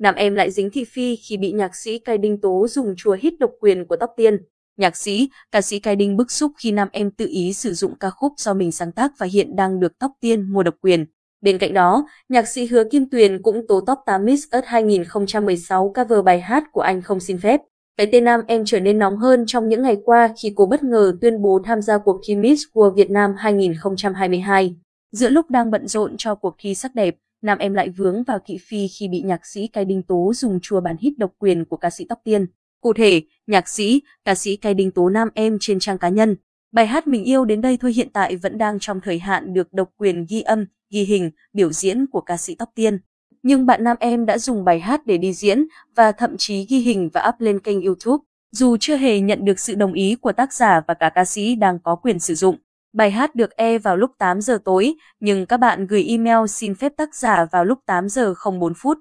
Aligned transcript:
Nam 0.00 0.14
em 0.14 0.34
lại 0.34 0.50
dính 0.50 0.70
thị 0.70 0.84
phi 0.84 1.16
khi 1.16 1.36
bị 1.36 1.52
nhạc 1.52 1.76
sĩ 1.76 1.98
Cai 1.98 2.18
Đinh 2.18 2.40
tố 2.40 2.68
dùng 2.68 2.94
chùa 2.96 3.16
hít 3.20 3.34
độc 3.38 3.50
quyền 3.60 3.86
của 3.86 3.96
Tóc 3.96 4.10
Tiên. 4.16 4.38
Nhạc 4.76 4.96
sĩ, 4.96 5.28
ca 5.52 5.60
sĩ 5.60 5.78
Cai 5.78 5.96
Đinh 5.96 6.16
bức 6.16 6.30
xúc 6.30 6.52
khi 6.58 6.72
nam 6.72 6.88
em 6.92 7.10
tự 7.10 7.26
ý 7.28 7.52
sử 7.52 7.74
dụng 7.74 7.94
ca 8.00 8.10
khúc 8.10 8.32
do 8.36 8.54
mình 8.54 8.72
sáng 8.72 8.92
tác 8.92 9.12
và 9.18 9.26
hiện 9.26 9.56
đang 9.56 9.80
được 9.80 9.98
Tóc 9.98 10.12
Tiên 10.20 10.52
mua 10.52 10.62
độc 10.62 10.74
quyền. 10.80 11.06
Bên 11.40 11.58
cạnh 11.58 11.74
đó, 11.74 12.06
nhạc 12.28 12.48
sĩ 12.48 12.66
Hứa 12.66 12.84
Kim 12.84 13.10
Tuyền 13.10 13.42
cũng 13.42 13.66
tố 13.68 13.80
Top 13.80 13.98
8 14.06 14.24
Miss 14.24 14.44
Earth 14.50 14.68
2016 14.68 15.92
cover 15.96 16.24
bài 16.24 16.40
hát 16.40 16.64
của 16.72 16.80
anh 16.80 17.02
không 17.02 17.20
xin 17.20 17.38
phép. 17.38 17.60
Cái 17.96 18.08
tên 18.12 18.24
nam 18.24 18.40
em 18.46 18.62
trở 18.66 18.80
nên 18.80 18.98
nóng 18.98 19.16
hơn 19.16 19.44
trong 19.46 19.68
những 19.68 19.82
ngày 19.82 19.96
qua 20.04 20.34
khi 20.42 20.52
cô 20.56 20.66
bất 20.66 20.82
ngờ 20.82 21.16
tuyên 21.20 21.42
bố 21.42 21.60
tham 21.64 21.82
gia 21.82 21.98
cuộc 21.98 22.20
thi 22.24 22.36
Miss 22.36 22.62
World 22.74 22.90
Việt 22.90 23.10
Nam 23.10 23.34
2022. 23.38 24.76
Giữa 25.12 25.28
lúc 25.28 25.50
đang 25.50 25.70
bận 25.70 25.88
rộn 25.88 26.16
cho 26.18 26.34
cuộc 26.34 26.54
thi 26.58 26.74
sắc 26.74 26.94
đẹp, 26.94 27.16
nam 27.42 27.58
em 27.58 27.74
lại 27.74 27.88
vướng 27.88 28.22
vào 28.22 28.38
thị 28.46 28.58
phi 28.68 28.88
khi 28.88 29.08
bị 29.08 29.22
nhạc 29.22 29.46
sĩ 29.46 29.66
Cai 29.66 29.84
Đinh 29.84 30.02
Tố 30.02 30.32
dùng 30.34 30.58
chùa 30.62 30.80
bản 30.80 30.96
hit 31.00 31.18
độc 31.18 31.32
quyền 31.38 31.64
của 31.64 31.76
ca 31.76 31.90
sĩ 31.90 32.04
Tóc 32.08 32.20
Tiên. 32.24 32.46
Cụ 32.80 32.92
thể, 32.92 33.22
nhạc 33.46 33.68
sĩ, 33.68 34.02
ca 34.24 34.34
sĩ 34.34 34.56
Cai 34.56 34.74
Đinh 34.74 34.90
Tố 34.90 35.08
nam 35.08 35.28
em 35.34 35.56
trên 35.60 35.78
trang 35.80 35.98
cá 35.98 36.08
nhân. 36.08 36.36
Bài 36.72 36.86
hát 36.86 37.06
Mình 37.06 37.24
yêu 37.24 37.44
đến 37.44 37.60
đây 37.60 37.76
thôi 37.76 37.92
hiện 37.92 38.08
tại 38.12 38.36
vẫn 38.36 38.58
đang 38.58 38.78
trong 38.80 39.00
thời 39.00 39.18
hạn 39.18 39.54
được 39.54 39.72
độc 39.72 39.90
quyền 39.96 40.26
ghi 40.28 40.40
âm, 40.40 40.66
ghi 40.90 41.02
hình, 41.02 41.30
biểu 41.52 41.72
diễn 41.72 42.06
của 42.06 42.20
ca 42.20 42.36
sĩ 42.36 42.54
Tóc 42.54 42.70
Tiên. 42.74 42.98
Nhưng 43.42 43.66
bạn 43.66 43.84
nam 43.84 43.96
em 44.00 44.26
đã 44.26 44.38
dùng 44.38 44.64
bài 44.64 44.80
hát 44.80 45.06
để 45.06 45.18
đi 45.18 45.32
diễn 45.32 45.66
và 45.96 46.12
thậm 46.12 46.36
chí 46.36 46.66
ghi 46.68 46.78
hình 46.78 47.10
và 47.12 47.28
up 47.28 47.34
lên 47.40 47.60
kênh 47.60 47.82
YouTube, 47.82 48.22
dù 48.52 48.76
chưa 48.80 48.96
hề 48.96 49.20
nhận 49.20 49.44
được 49.44 49.60
sự 49.60 49.74
đồng 49.74 49.92
ý 49.92 50.14
của 50.14 50.32
tác 50.32 50.52
giả 50.52 50.80
và 50.86 50.94
cả 50.94 51.10
ca 51.14 51.24
sĩ 51.24 51.54
đang 51.54 51.78
có 51.78 51.96
quyền 51.96 52.18
sử 52.18 52.34
dụng. 52.34 52.56
Bài 52.92 53.10
hát 53.10 53.34
được 53.34 53.56
e 53.56 53.78
vào 53.78 53.96
lúc 53.96 54.10
8 54.18 54.40
giờ 54.40 54.58
tối, 54.64 54.94
nhưng 55.20 55.46
các 55.46 55.56
bạn 55.56 55.86
gửi 55.86 56.04
email 56.04 56.46
xin 56.48 56.74
phép 56.74 56.92
tác 56.96 57.14
giả 57.14 57.46
vào 57.52 57.64
lúc 57.64 57.78
8 57.86 58.08
giờ 58.08 58.34
04 58.60 58.72
phút. 58.74 58.98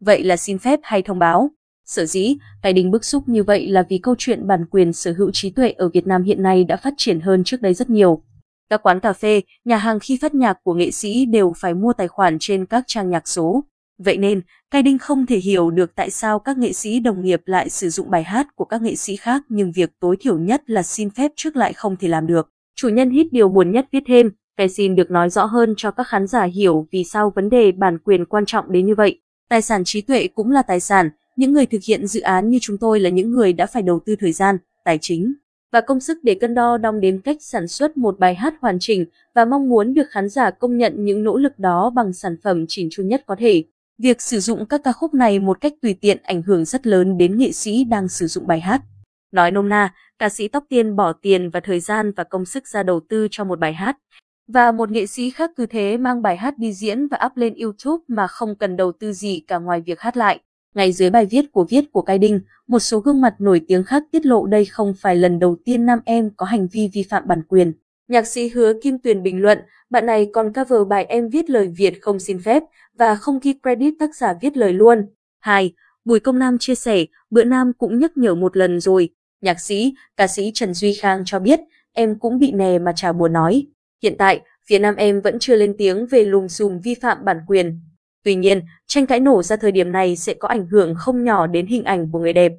Vậy 0.00 0.24
là 0.24 0.36
xin 0.36 0.58
phép 0.58 0.80
hay 0.82 1.02
thông 1.02 1.18
báo? 1.18 1.50
Sở 1.84 2.04
dĩ, 2.04 2.36
Tài 2.62 2.72
Đình 2.72 2.90
bức 2.90 3.04
xúc 3.04 3.22
như 3.26 3.42
vậy 3.42 3.68
là 3.68 3.82
vì 3.88 3.98
câu 3.98 4.14
chuyện 4.18 4.46
bản 4.46 4.66
quyền 4.70 4.92
sở 4.92 5.12
hữu 5.12 5.30
trí 5.32 5.50
tuệ 5.50 5.70
ở 5.70 5.88
Việt 5.88 6.06
Nam 6.06 6.22
hiện 6.22 6.42
nay 6.42 6.64
đã 6.64 6.76
phát 6.76 6.94
triển 6.96 7.20
hơn 7.20 7.44
trước 7.44 7.62
đây 7.62 7.74
rất 7.74 7.90
nhiều. 7.90 8.22
Các 8.70 8.82
quán 8.82 9.00
cà 9.00 9.12
phê, 9.12 9.40
nhà 9.64 9.76
hàng 9.76 9.98
khi 10.00 10.18
phát 10.22 10.34
nhạc 10.34 10.58
của 10.64 10.74
nghệ 10.74 10.90
sĩ 10.90 11.26
đều 11.26 11.52
phải 11.56 11.74
mua 11.74 11.92
tài 11.92 12.08
khoản 12.08 12.36
trên 12.40 12.66
các 12.66 12.84
trang 12.86 13.10
nhạc 13.10 13.28
số. 13.28 13.64
Vậy 13.98 14.16
nên, 14.16 14.40
Cai 14.70 14.82
Đinh 14.82 14.98
không 14.98 15.26
thể 15.26 15.38
hiểu 15.38 15.70
được 15.70 15.94
tại 15.94 16.10
sao 16.10 16.38
các 16.38 16.58
nghệ 16.58 16.72
sĩ 16.72 17.00
đồng 17.00 17.22
nghiệp 17.22 17.42
lại 17.44 17.70
sử 17.70 17.90
dụng 17.90 18.10
bài 18.10 18.22
hát 18.22 18.46
của 18.54 18.64
các 18.64 18.82
nghệ 18.82 18.96
sĩ 18.96 19.16
khác 19.16 19.42
nhưng 19.48 19.72
việc 19.72 19.90
tối 20.00 20.16
thiểu 20.20 20.38
nhất 20.38 20.62
là 20.66 20.82
xin 20.82 21.10
phép 21.10 21.30
trước 21.36 21.56
lại 21.56 21.72
không 21.72 21.96
thể 21.96 22.08
làm 22.08 22.26
được. 22.26 22.48
Chủ 22.82 22.88
nhân 22.88 23.10
hít 23.10 23.26
điều 23.32 23.48
buồn 23.48 23.72
nhất 23.72 23.86
viết 23.92 24.02
thêm, 24.06 24.30
cái 24.56 24.68
xin 24.68 24.94
được 24.94 25.10
nói 25.10 25.30
rõ 25.30 25.44
hơn 25.44 25.74
cho 25.76 25.90
các 25.90 26.08
khán 26.08 26.26
giả 26.26 26.44
hiểu 26.44 26.86
vì 26.90 27.04
sao 27.04 27.32
vấn 27.36 27.50
đề 27.50 27.72
bản 27.72 27.98
quyền 27.98 28.24
quan 28.24 28.46
trọng 28.46 28.72
đến 28.72 28.86
như 28.86 28.94
vậy. 28.94 29.20
Tài 29.48 29.62
sản 29.62 29.84
trí 29.84 30.00
tuệ 30.00 30.28
cũng 30.34 30.50
là 30.50 30.62
tài 30.62 30.80
sản, 30.80 31.10
những 31.36 31.52
người 31.52 31.66
thực 31.66 31.78
hiện 31.88 32.06
dự 32.06 32.20
án 32.20 32.50
như 32.50 32.58
chúng 32.60 32.78
tôi 32.78 33.00
là 33.00 33.10
những 33.10 33.30
người 33.30 33.52
đã 33.52 33.66
phải 33.66 33.82
đầu 33.82 34.00
tư 34.06 34.16
thời 34.20 34.32
gian, 34.32 34.56
tài 34.84 34.98
chính 35.00 35.32
và 35.72 35.80
công 35.80 36.00
sức 36.00 36.18
để 36.22 36.34
cân 36.34 36.54
đo 36.54 36.78
đong 36.78 37.00
đếm 37.00 37.18
cách 37.18 37.36
sản 37.40 37.68
xuất 37.68 37.96
một 37.96 38.18
bài 38.18 38.34
hát 38.34 38.54
hoàn 38.60 38.78
chỉnh 38.80 39.04
và 39.34 39.44
mong 39.44 39.68
muốn 39.68 39.94
được 39.94 40.10
khán 40.10 40.28
giả 40.28 40.50
công 40.50 40.78
nhận 40.78 41.04
những 41.04 41.24
nỗ 41.24 41.36
lực 41.36 41.58
đó 41.58 41.90
bằng 41.90 42.12
sản 42.12 42.36
phẩm 42.44 42.64
chỉnh 42.68 42.88
chu 42.90 43.02
nhất 43.02 43.22
có 43.26 43.36
thể. 43.38 43.64
Việc 43.98 44.22
sử 44.22 44.40
dụng 44.40 44.66
các 44.66 44.80
ca 44.84 44.92
khúc 44.92 45.14
này 45.14 45.38
một 45.38 45.60
cách 45.60 45.72
tùy 45.82 45.94
tiện 46.00 46.18
ảnh 46.22 46.42
hưởng 46.42 46.64
rất 46.64 46.86
lớn 46.86 47.18
đến 47.18 47.38
nghệ 47.38 47.52
sĩ 47.52 47.84
đang 47.84 48.08
sử 48.08 48.26
dụng 48.26 48.46
bài 48.46 48.60
hát. 48.60 48.82
Nói 49.32 49.50
nôm 49.50 49.68
na, 49.68 49.94
ca 50.18 50.28
sĩ 50.28 50.48
Tóc 50.48 50.64
Tiên 50.68 50.96
bỏ 50.96 51.12
tiền 51.12 51.50
và 51.50 51.60
thời 51.60 51.80
gian 51.80 52.12
và 52.12 52.24
công 52.24 52.44
sức 52.44 52.68
ra 52.68 52.82
đầu 52.82 53.00
tư 53.08 53.28
cho 53.30 53.44
một 53.44 53.58
bài 53.58 53.72
hát. 53.72 53.96
Và 54.48 54.72
một 54.72 54.90
nghệ 54.90 55.06
sĩ 55.06 55.30
khác 55.30 55.50
cứ 55.56 55.66
thế 55.66 55.96
mang 55.96 56.22
bài 56.22 56.36
hát 56.36 56.58
đi 56.58 56.72
diễn 56.72 57.08
và 57.08 57.18
up 57.26 57.36
lên 57.36 57.54
YouTube 57.54 58.04
mà 58.08 58.26
không 58.26 58.54
cần 58.56 58.76
đầu 58.76 58.92
tư 58.92 59.12
gì 59.12 59.42
cả 59.46 59.58
ngoài 59.58 59.80
việc 59.80 60.00
hát 60.00 60.16
lại. 60.16 60.40
Ngay 60.74 60.92
dưới 60.92 61.10
bài 61.10 61.26
viết 61.26 61.52
của 61.52 61.64
viết 61.64 61.92
của 61.92 62.02
Cai 62.02 62.18
Đinh, 62.18 62.40
một 62.66 62.78
số 62.78 62.98
gương 62.98 63.20
mặt 63.20 63.34
nổi 63.38 63.60
tiếng 63.68 63.84
khác 63.84 64.02
tiết 64.10 64.26
lộ 64.26 64.46
đây 64.46 64.64
không 64.64 64.94
phải 64.98 65.16
lần 65.16 65.38
đầu 65.38 65.56
tiên 65.64 65.86
nam 65.86 65.98
em 66.04 66.30
có 66.36 66.46
hành 66.46 66.68
vi 66.72 66.90
vi 66.92 67.02
phạm 67.02 67.22
bản 67.26 67.42
quyền. 67.48 67.72
Nhạc 68.08 68.26
sĩ 68.26 68.48
Hứa 68.48 68.72
Kim 68.82 68.98
Tuyền 68.98 69.22
bình 69.22 69.42
luận, 69.42 69.58
bạn 69.90 70.06
này 70.06 70.30
còn 70.32 70.52
cover 70.52 70.88
bài 70.88 71.04
em 71.04 71.28
viết 71.28 71.50
lời 71.50 71.72
Việt 71.76 72.02
không 72.02 72.20
xin 72.20 72.38
phép 72.38 72.62
và 72.98 73.14
không 73.14 73.38
ghi 73.42 73.54
credit 73.62 73.94
tác 73.98 74.16
giả 74.16 74.34
viết 74.40 74.56
lời 74.56 74.72
luôn. 74.72 75.06
2. 75.40 75.72
Bùi 76.04 76.20
Công 76.20 76.38
Nam 76.38 76.58
chia 76.58 76.74
sẻ, 76.74 77.04
bữa 77.30 77.44
Nam 77.44 77.72
cũng 77.72 77.98
nhắc 77.98 78.16
nhở 78.16 78.34
một 78.34 78.56
lần 78.56 78.80
rồi. 78.80 79.08
Nhạc 79.42 79.60
sĩ, 79.60 79.94
ca 80.16 80.26
sĩ 80.26 80.50
Trần 80.54 80.74
Duy 80.74 80.94
Khang 80.94 81.22
cho 81.26 81.38
biết, 81.38 81.60
em 81.92 82.18
cũng 82.18 82.38
bị 82.38 82.52
nè 82.52 82.78
mà 82.78 82.92
chả 82.96 83.12
buồn 83.12 83.32
nói. 83.32 83.66
Hiện 84.02 84.14
tại, 84.18 84.40
phía 84.66 84.78
nam 84.78 84.96
em 84.96 85.20
vẫn 85.20 85.38
chưa 85.38 85.56
lên 85.56 85.74
tiếng 85.78 86.06
về 86.06 86.24
lùm 86.24 86.48
xùm 86.48 86.80
vi 86.80 86.94
phạm 86.94 87.24
bản 87.24 87.36
quyền. 87.46 87.80
Tuy 88.24 88.34
nhiên, 88.34 88.60
tranh 88.86 89.06
cãi 89.06 89.20
nổ 89.20 89.42
ra 89.42 89.56
thời 89.56 89.72
điểm 89.72 89.92
này 89.92 90.16
sẽ 90.16 90.34
có 90.34 90.48
ảnh 90.48 90.66
hưởng 90.66 90.94
không 90.94 91.24
nhỏ 91.24 91.46
đến 91.46 91.66
hình 91.66 91.84
ảnh 91.84 92.10
của 92.12 92.18
người 92.18 92.32
đẹp. 92.32 92.52